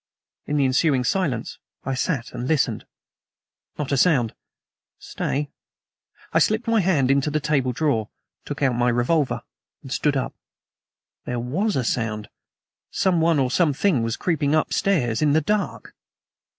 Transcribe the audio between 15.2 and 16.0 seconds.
in the dark!